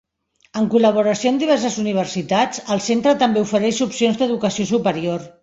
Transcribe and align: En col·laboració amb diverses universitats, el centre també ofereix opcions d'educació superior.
En 0.61 0.69
col·laboració 0.73 1.31
amb 1.33 1.43
diverses 1.43 1.75
universitats, 1.83 2.63
el 2.77 2.83
centre 2.87 3.15
també 3.21 3.45
ofereix 3.45 3.83
opcions 3.89 4.21
d'educació 4.25 4.69
superior. 4.75 5.31